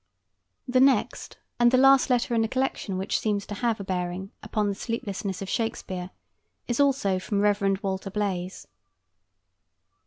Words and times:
The 0.67 0.79
next, 0.79 1.37
and 1.59 1.69
the 1.69 1.77
last 1.77 2.09
letter 2.09 2.33
in 2.33 2.41
the 2.41 2.47
collection 2.47 2.97
which 2.97 3.19
seems 3.19 3.45
to 3.45 3.53
have 3.53 3.79
a 3.79 3.83
bearing 3.83 4.31
upon 4.41 4.67
the 4.67 4.73
sleeplessness 4.73 5.43
of 5.43 5.47
Shakespeare, 5.47 6.09
is 6.67 6.79
also 6.79 7.19
from 7.19 7.39
Rev. 7.39 7.77
Walter 7.83 8.09
Blaise. 8.09 8.65